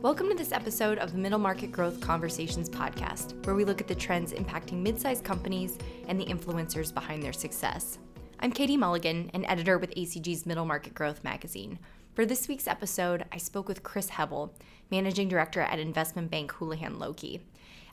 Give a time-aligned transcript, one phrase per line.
[0.00, 3.88] Welcome to this episode of the Middle Market Growth Conversations podcast, where we look at
[3.88, 5.76] the trends impacting mid sized companies
[6.06, 7.98] and the influencers behind their success.
[8.38, 11.80] I'm Katie Mulligan, an editor with ACG's Middle Market Growth magazine.
[12.14, 14.54] For this week's episode, I spoke with Chris Hebel,
[14.88, 17.40] managing director at investment bank Houlihan Lokey.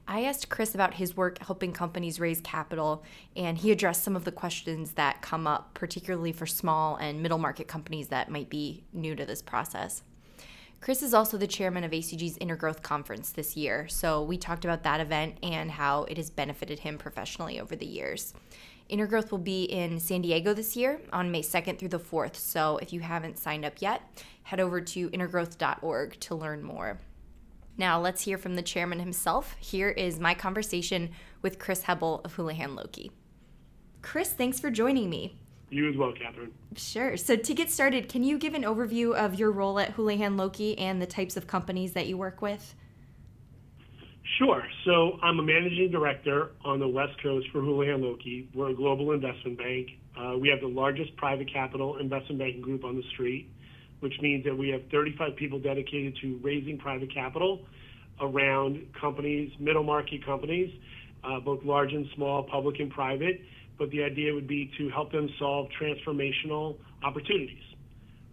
[0.07, 3.03] I asked Chris about his work helping companies raise capital,
[3.35, 7.39] and he addressed some of the questions that come up, particularly for small and middle
[7.39, 10.03] market companies that might be new to this process.
[10.81, 14.83] Chris is also the chairman of ACG's Intergrowth Conference this year, so we talked about
[14.83, 18.33] that event and how it has benefited him professionally over the years.
[18.89, 22.77] Intergrowth will be in San Diego this year on May 2nd through the 4th, so
[22.77, 26.99] if you haven't signed up yet, head over to intergrowth.org to learn more.
[27.77, 29.55] Now, let's hear from the chairman himself.
[29.59, 31.09] Here is my conversation
[31.41, 33.09] with Chris Hebel of Houlihan Lokey.
[34.01, 35.39] Chris, thanks for joining me.
[35.69, 36.53] You as well, Catherine.
[36.75, 37.17] Sure.
[37.17, 40.75] So, to get started, can you give an overview of your role at Houlihan Lokey
[40.77, 42.75] and the types of companies that you work with?
[44.37, 44.63] Sure.
[44.85, 48.47] So, I'm a managing director on the West Coast for Houlihan Lokey.
[48.53, 49.89] We're a global investment bank.
[50.15, 53.49] Uh, we have the largest private capital investment banking group on the street,
[54.01, 57.65] which means that we have 35 people dedicated to raising private capital
[58.21, 60.73] around companies, middle market companies,
[61.23, 63.41] uh, both large and small, public and private
[63.77, 67.63] but the idea would be to help them solve transformational opportunities.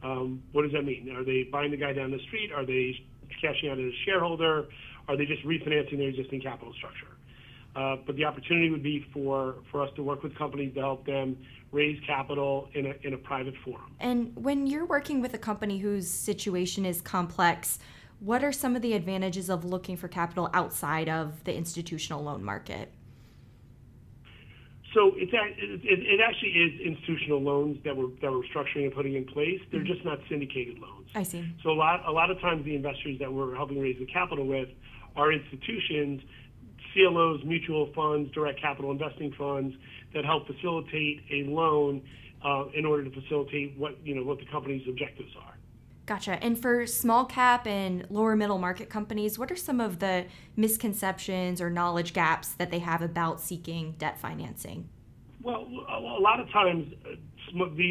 [0.02, 1.14] Um, what does that mean?
[1.16, 2.50] Are they buying the guy down the street?
[2.52, 3.04] Are they
[3.40, 4.66] cashing out as a shareholder?
[5.08, 7.06] Are they just refinancing their existing capital structure?
[7.74, 11.06] Uh, but the opportunity would be for, for us to work with companies to help
[11.06, 11.36] them
[11.70, 13.96] raise capital in a, in a private forum.
[13.98, 17.78] And when you're working with a company whose situation is complex,
[18.20, 22.44] what are some of the advantages of looking for capital outside of the institutional loan
[22.44, 22.92] market?
[24.94, 29.14] So it's it, it actually is institutional loans that we're that we're structuring and putting
[29.14, 29.60] in place.
[29.70, 29.92] They're mm-hmm.
[29.92, 31.08] just not syndicated loans.
[31.14, 31.48] I see.
[31.62, 34.46] So a lot a lot of times the investors that we're helping raise the capital
[34.46, 34.68] with
[35.16, 36.20] are institutions,
[36.92, 39.74] CLOs, mutual funds, direct capital investing funds
[40.14, 42.02] that help facilitate a loan
[42.44, 45.51] uh, in order to facilitate what you know what the company's objectives are.
[46.12, 46.44] Gotcha.
[46.44, 51.58] And for small cap and lower middle market companies, what are some of the misconceptions
[51.58, 54.90] or knowledge gaps that they have about seeking debt financing?
[55.42, 56.92] Well, a lot of times,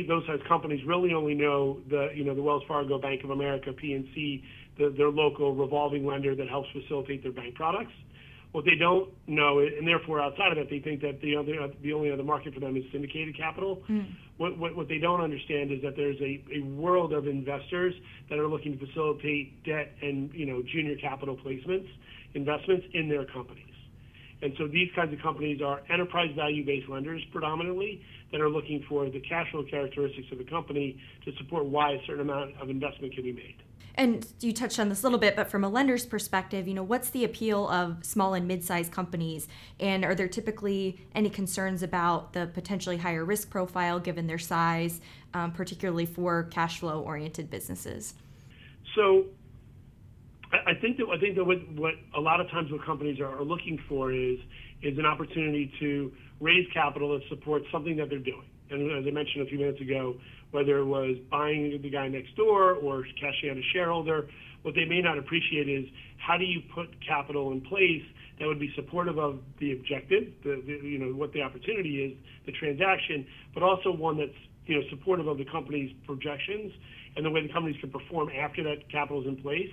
[0.07, 3.71] those size companies really only know the you know the Wells Fargo, Bank of America,
[3.71, 4.43] PNC,
[4.77, 7.93] the, their local revolving lender that helps facilitate their bank products.
[8.51, 11.93] What they don't know, and therefore outside of that, they think that the other, the
[11.93, 13.81] only other market for them is syndicated capital.
[13.89, 14.13] Mm.
[14.37, 17.93] What, what, what they don't understand is that there's a, a world of investors
[18.29, 21.87] that are looking to facilitate debt and you know junior capital placements,
[22.33, 23.70] investments in their companies.
[24.41, 29.09] And so these kinds of companies are enterprise value-based lenders predominantly that are looking for
[29.09, 33.13] the cash flow characteristics of the company to support why a certain amount of investment
[33.13, 33.55] can be made.
[33.95, 36.83] And you touched on this a little bit, but from a lender's perspective, you know,
[36.83, 39.47] what's the appeal of small and mid-sized companies?
[39.79, 45.01] And are there typically any concerns about the potentially higher risk profile given their size,
[45.33, 48.13] um, particularly for cash flow oriented businesses?
[48.95, 49.25] So
[50.53, 53.39] I think that I think that what, what a lot of times what companies are,
[53.39, 54.37] are looking for is
[54.81, 58.45] is an opportunity to raise capital that supports something that they're doing.
[58.69, 60.15] And as I mentioned a few minutes ago,
[60.51, 64.27] whether it was buying the guy next door or cashing out a shareholder,
[64.63, 65.85] what they may not appreciate is
[66.17, 68.03] how do you put capital in place
[68.39, 72.17] that would be supportive of the objective, the, the, you know what the opportunity is,
[72.45, 74.31] the transaction, but also one that's
[74.71, 76.71] you know supportive of the company's projections
[77.17, 79.69] and the way the companies can perform after that capital is in place.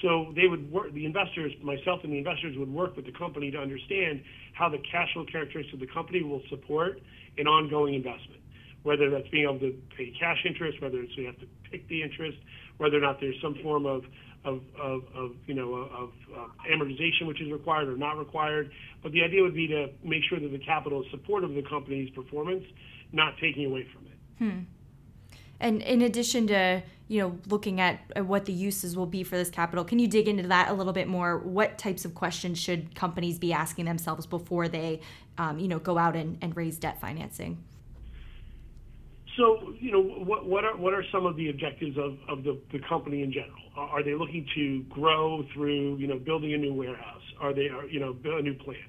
[0.00, 3.50] So they would work, the investors, myself and the investors would work with the company
[3.50, 4.22] to understand
[4.52, 7.00] how the cash flow characteristics of the company will support
[7.36, 8.40] an ongoing investment.
[8.84, 12.02] Whether that's being able to pay cash interest, whether it's we have to PIK the
[12.02, 12.38] interest,
[12.76, 14.04] whether or not there's some form of
[14.44, 18.70] of, of, of you know of uh, amortization which is required or not required.
[19.02, 21.68] But the idea would be to make sure that the capital is supportive of the
[21.68, 22.62] company's performance,
[23.10, 24.17] not taking away from it.
[24.38, 24.60] Hmm.
[25.60, 29.50] And in addition to you know looking at what the uses will be for this
[29.50, 31.38] capital, can you dig into that a little bit more?
[31.38, 35.00] What types of questions should companies be asking themselves before they
[35.36, 37.62] um, you know go out and, and raise debt financing?
[39.38, 42.58] So, you know, what, what are what are some of the objectives of, of the,
[42.72, 43.62] the company in general?
[43.76, 47.22] Are they looking to grow through, you know, building a new warehouse?
[47.40, 48.80] Are they, you know, a new plant?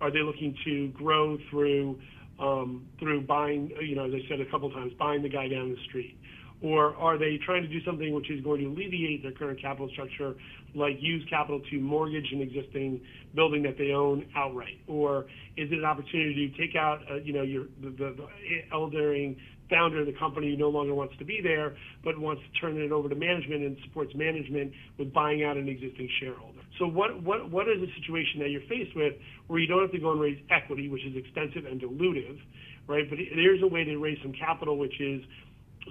[0.00, 1.98] Are they looking to grow through
[2.38, 5.70] um, through buying, you know, as I said a couple times, buying the guy down
[5.70, 6.18] the street?
[6.62, 9.90] Or are they trying to do something which is going to alleviate their current capital
[9.92, 10.34] structure,
[10.74, 13.00] like use capital to mortgage an existing
[13.34, 14.80] building that they own outright?
[14.86, 18.26] Or is it an opportunity to take out, uh, you know, your the, the, the
[18.72, 19.36] eldering
[19.70, 22.92] founder of the company no longer wants to be there, but wants to turn it
[22.92, 26.60] over to management and supports management with buying out an existing shareholder.
[26.78, 29.14] So what, what, what is a situation that you're faced with
[29.46, 32.38] where you don't have to go and raise equity, which is expensive and dilutive,
[32.86, 33.08] right?
[33.08, 35.22] But there's a way to raise some capital which is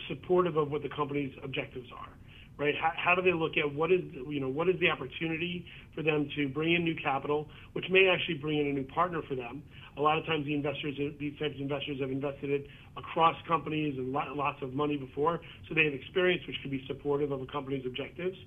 [0.07, 2.10] supportive of what the company's objectives are
[2.57, 2.74] right?
[2.80, 6.04] How, how do they look at what is you know what is the opportunity for
[6.04, 9.36] them to bring in new capital, which may actually bring in a new partner for
[9.36, 9.63] them.
[9.98, 12.68] A lot of times, the investors, these types of investors, have invested it
[12.98, 17.31] across companies and lots of money before, so they have experience which could be supportive
[17.31, 18.38] of a company's objectives,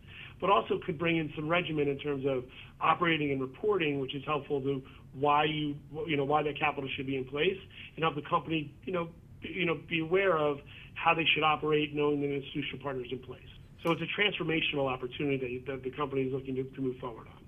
[0.40, 2.44] but also could bring in some regimen in terms of
[2.80, 4.82] operating and reporting, which is helpful to
[5.14, 5.74] why you
[6.06, 7.58] you know why that capital should be in place,
[7.96, 9.08] and help the company you know
[9.40, 10.58] you know be aware of
[10.94, 13.40] how they should operate, knowing the institutional partners in place.
[13.82, 17.38] So it's a transformational opportunity that the company is looking to, to move forward on.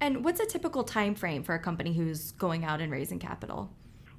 [0.00, 3.70] And what's a typical time frame for a company who's going out and raising capital?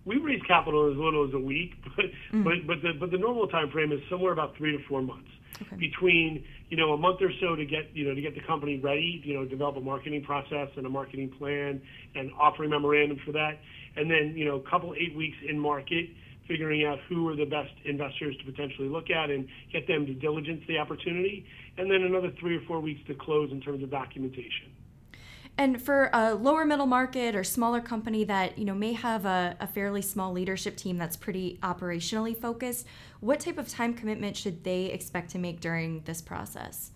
[0.06, 2.44] We raise capital as little as a week, but mm.
[2.44, 5.30] but but the but the normal time frame is somewhere about three to four months.
[5.62, 5.76] Okay.
[5.78, 8.78] Between you know a month or so to get you know to get the company
[8.78, 11.82] ready, you know develop a marketing process and a marketing plan
[12.14, 13.60] and offering memorandum for that,
[13.96, 16.10] and then you know a couple eight weeks in market
[16.48, 20.14] figuring out who are the best investors to potentially look at and get them to
[20.14, 21.46] diligence the opportunity,
[21.78, 24.72] and then another three or four weeks to close in terms of documentation.
[25.58, 29.56] And for a lower middle market or smaller company that you know may have a,
[29.60, 32.86] a, fairly small leadership team that's pretty operationally focused,
[33.22, 36.92] what type of time commitment should they expect to make during this process?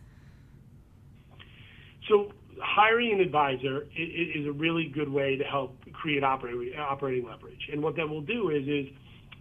[2.10, 7.70] So hiring an advisor is a really good way to help create operating operating leverage.
[7.72, 8.88] And what that will do is is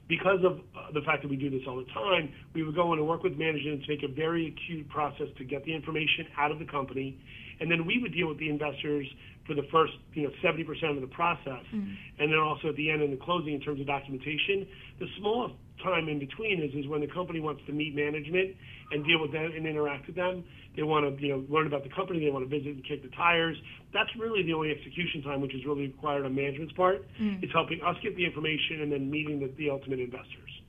[0.09, 2.93] because of uh, the fact that we do this all the time, we would go
[2.93, 6.27] in and work with management to take a very acute process to get the information
[6.39, 7.19] out of the company,
[7.61, 9.07] and then we would deal with the investors
[9.47, 10.63] for the first, you know, 70%
[10.95, 11.93] of the process, mm-hmm.
[12.19, 14.67] and then also at the end in the closing in terms of documentation.
[15.01, 18.55] The smallest time in between is is when the company wants to meet management
[18.93, 20.45] and deal with them and interact with them.
[20.79, 22.21] They want to you know learn about the company.
[22.21, 23.57] They want to visit and kick the tires.
[23.93, 27.05] That's really the only execution time which is really required on management's part.
[27.21, 27.43] Mm.
[27.43, 30.63] It's helping us get the information and then meeting the, the ultimate investors.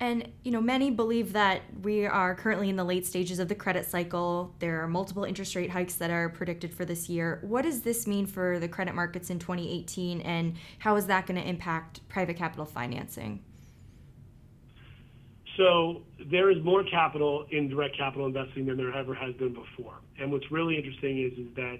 [0.00, 3.54] And you know, many believe that we are currently in the late stages of the
[3.54, 4.56] credit cycle.
[4.58, 7.38] There are multiple interest rate hikes that are predicted for this year.
[7.42, 11.40] What does this mean for the credit markets in 2018 and how is that going
[11.40, 13.44] to impact private capital financing?
[15.58, 19.96] So there is more capital in direct capital investing than there ever has been before.
[20.18, 21.78] And what's really interesting is, is that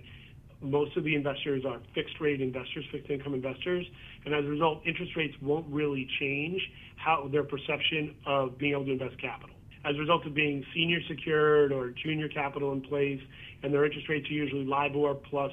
[0.61, 3.87] most of the investors are fixed rate investors, fixed income investors,
[4.25, 6.61] and as a result, interest rates won't really change
[6.97, 9.55] how their perception of being able to invest capital.
[9.85, 13.21] As a result of being senior secured or junior capital in place,
[13.63, 15.53] and their interest rates are usually LIBOR plus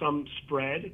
[0.00, 0.90] some spread.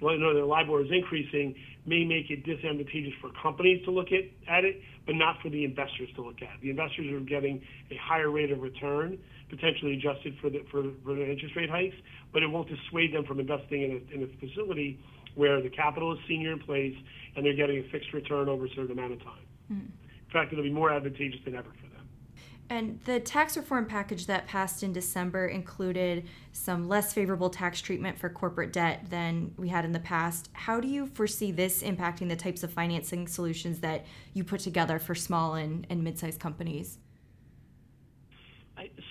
[0.00, 1.54] Well, know, their LIBOR is increasing,
[1.88, 5.64] may make it disadvantageous for companies to look at, at it, but not for the
[5.64, 6.60] investors to look at.
[6.60, 9.18] The investors are getting a higher rate of return,
[9.48, 11.96] potentially adjusted for the, for, for the interest rate hikes,
[12.32, 15.00] but it won't dissuade them from investing in a, in a facility
[15.34, 16.94] where the capital is senior in place
[17.36, 19.46] and they're getting a fixed return over a certain amount of time.
[19.72, 19.86] Mm.
[19.86, 21.87] In fact, it'll be more advantageous than ever for.
[22.70, 28.18] And the tax reform package that passed in December included some less favorable tax treatment
[28.18, 30.50] for corporate debt than we had in the past.
[30.52, 34.04] How do you foresee this impacting the types of financing solutions that
[34.34, 36.98] you put together for small and, and mid sized companies?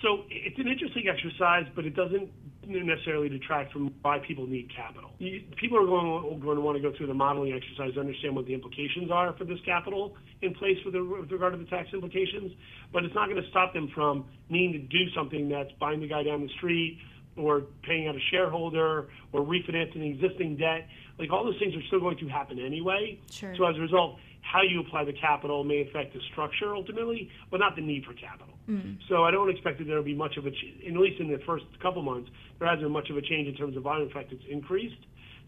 [0.02, 2.30] So it's an interesting exercise, but it doesn't
[2.68, 5.10] necessarily detract from why people need capital.
[5.18, 8.46] People are going, going to want to go through the modeling exercise to understand what
[8.46, 11.88] the implications are for this capital in place with, the, with regard to the tax
[11.92, 12.52] implications,
[12.92, 16.08] but it's not going to stop them from needing to do something that's buying the
[16.08, 16.98] guy down the street
[17.36, 20.88] or paying out a shareholder or refinancing existing debt.
[21.18, 23.18] Like all those things are still going to happen anyway.
[23.30, 23.54] Sure.
[23.56, 27.60] So as a result, how you apply the capital may affect the structure ultimately, but
[27.60, 28.57] not the need for capital.
[28.68, 28.98] Mm.
[29.08, 31.30] So I don't expect that there will be much of a, ch- at least in
[31.32, 34.08] the first couple months, there hasn't been much of a change in terms of volume.
[34.08, 35.00] In fact, it's increased.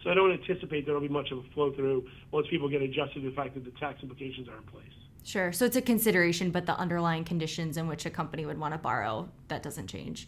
[0.02, 2.80] So I don't anticipate there will be much of a flow through once people get
[2.80, 4.84] adjusted to the fact that the tax implications are in place.
[5.24, 5.52] Sure.
[5.52, 8.78] So it's a consideration, but the underlying conditions in which a company would want to
[8.78, 10.26] borrow, that doesn't change.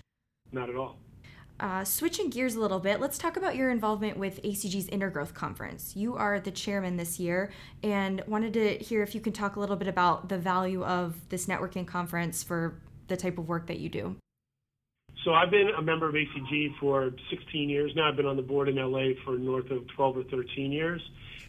[0.53, 0.99] Not at all.
[1.61, 5.94] Uh, switching gears a little bit, let's talk about your involvement with ACG's Intergrowth Conference.
[5.94, 9.61] You are the chairman this year, and wanted to hear if you can talk a
[9.61, 13.78] little bit about the value of this networking conference for the type of work that
[13.78, 14.16] you do.
[15.25, 18.09] So I've been a member of ACG for 16 years now.
[18.09, 21.00] I've been on the board in LA for north of 12 or 13 years.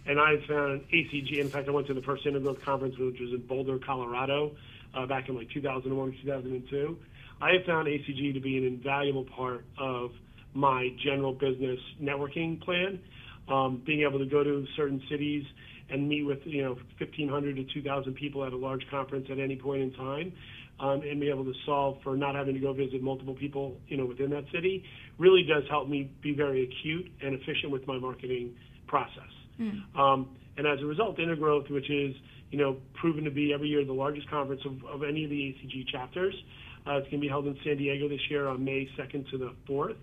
[0.06, 3.32] And I've found ACG, in fact, I went to the first Intergrowth conference, which was
[3.32, 4.52] in Boulder, Colorado,
[4.94, 6.98] uh, back in like 2001, 2002.
[7.44, 10.12] I have found ACG to be an invaluable part of
[10.54, 13.00] my general business networking plan.
[13.50, 15.44] Um, being able to go to certain cities
[15.90, 19.58] and meet with you know 1,500 to 2,000 people at a large conference at any
[19.58, 20.32] point in time,
[20.80, 23.98] um, and be able to solve for not having to go visit multiple people you
[23.98, 24.82] know within that city,
[25.18, 28.56] really does help me be very acute and efficient with my marketing
[28.88, 29.34] process.
[29.60, 30.00] Mm.
[30.00, 32.16] Um, and as a result, Intergrowth, which is
[32.52, 35.36] you know proven to be every year the largest conference of, of any of the
[35.36, 36.34] ACG chapters,
[36.88, 39.38] uh, it's going to be held in San Diego this year on May 2nd to
[39.38, 39.96] the 4th.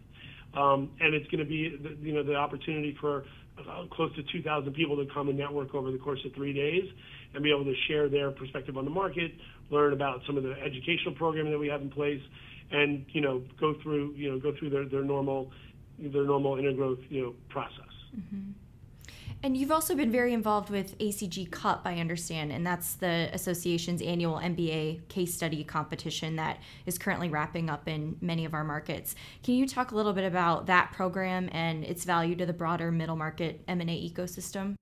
[0.52, 3.24] Um, and it's going to be, the, you know, the opportunity for
[3.58, 6.84] uh, close to 2,000 people to come and network over the course of three days
[7.34, 9.32] and be able to share their perspective on the market,
[9.70, 12.20] learn about some of the educational programming that we have in place,
[12.72, 15.50] and you know, go through, you know, go through their, their normal,
[15.98, 17.92] their normal intergrowth, you know, process.
[18.16, 18.50] Mm-hmm.
[19.42, 24.02] And you've also been very involved with ACG Cup, I understand, and that's the association's
[24.02, 29.14] annual MBA case study competition that is currently wrapping up in many of our markets.
[29.42, 32.92] Can you talk a little bit about that program and its value to the broader
[32.92, 34.74] middle market M&A ecosystem?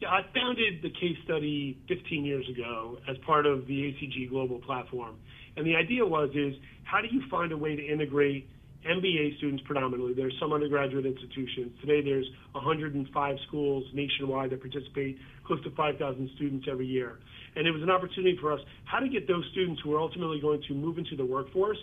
[0.00, 4.58] Yeah, I founded the case study 15 years ago as part of the ACG Global
[4.58, 5.16] platform.
[5.56, 8.50] And the idea was is how do you find a way to integrate
[8.88, 10.14] MBA students predominantly.
[10.14, 11.72] There's some undergraduate institutions.
[11.80, 17.18] Today there's 105 schools nationwide that participate, close to 5,000 students every year.
[17.54, 20.40] And it was an opportunity for us how to get those students who are ultimately
[20.40, 21.78] going to move into the workforce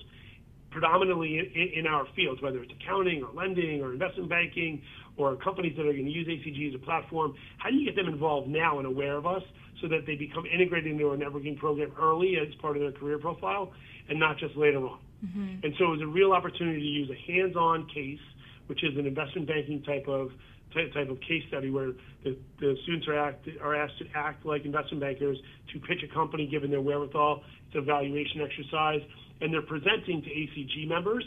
[0.71, 4.81] predominantly in, in our fields, whether it's accounting or lending or investment banking
[5.17, 7.95] or companies that are going to use ACG as a platform, how do you get
[7.95, 9.43] them involved now and aware of us
[9.81, 13.17] so that they become integrated into our networking program early as part of their career
[13.19, 13.71] profile
[14.09, 14.99] and not just later on?
[15.25, 15.65] Mm-hmm.
[15.65, 18.19] And so it was a real opportunity to use a hands-on case,
[18.67, 20.31] which is an investment banking type of
[20.73, 24.65] type of case study where the, the students are, act, are asked to act like
[24.65, 25.35] investment bankers
[25.73, 27.41] to pitch a company given their wherewithal.
[27.67, 29.01] It's a valuation exercise,
[29.41, 31.23] and they're presenting to ACG members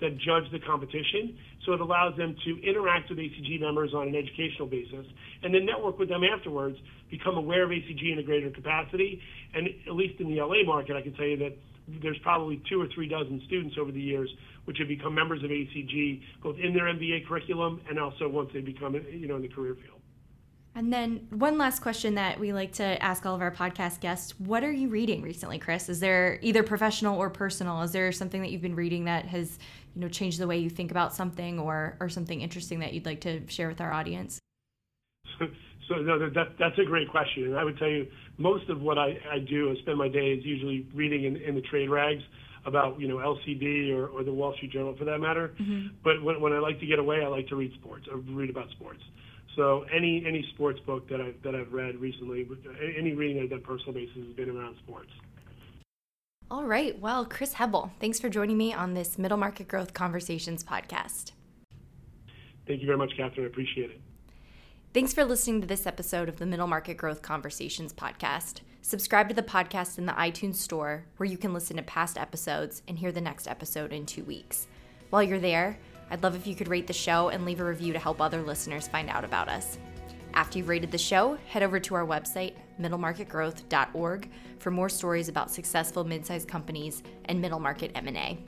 [0.00, 1.36] that judge the competition.
[1.66, 5.06] So it allows them to interact with ACG members on an educational basis
[5.42, 6.76] and then network with them afterwards,
[7.10, 9.20] become aware of ACG in a greater capacity.
[9.54, 11.56] And at least in the LA market, I can tell you that
[12.02, 14.28] there's probably two or three dozen students over the years
[14.64, 18.60] which have become members of ACG, both in their MBA curriculum and also once they
[18.60, 19.98] become, you know, in the career field.
[20.74, 24.38] And then one last question that we like to ask all of our podcast guests:
[24.38, 25.88] What are you reading recently, Chris?
[25.88, 27.82] Is there either professional or personal?
[27.82, 29.58] Is there something that you've been reading that has,
[29.94, 33.06] you know, changed the way you think about something, or or something interesting that you'd
[33.06, 34.38] like to share with our audience?
[35.88, 38.98] So no, that, that's a great question, and I would tell you most of what
[38.98, 42.22] I, I do, and spend my day is usually reading in, in the trade rags
[42.66, 45.54] about you know LCD or, or the Wall Street Journal for that matter.
[45.60, 45.94] Mm-hmm.
[46.04, 48.50] But when, when I like to get away, I like to read sports or read
[48.50, 49.00] about sports.
[49.56, 52.46] So any any sports book that I've that I've read recently,
[52.96, 55.10] any reading I've done personal basis has been around sports.
[56.50, 56.98] All right.
[56.98, 61.32] Well, Chris Hebel, thanks for joining me on this Middle Market Growth Conversations podcast.
[62.66, 63.46] Thank you very much, Catherine.
[63.46, 64.00] I appreciate it.
[64.94, 68.60] Thanks for listening to this episode of the Middle Market Growth Conversations podcast.
[68.80, 72.82] Subscribe to the podcast in the iTunes Store, where you can listen to past episodes
[72.88, 74.66] and hear the next episode in two weeks.
[75.10, 75.78] While you're there,
[76.10, 78.40] I'd love if you could rate the show and leave a review to help other
[78.40, 79.76] listeners find out about us.
[80.32, 85.50] After you've rated the show, head over to our website, middlemarketgrowth.org, for more stories about
[85.50, 88.38] successful mid-sized companies and middle market M&A.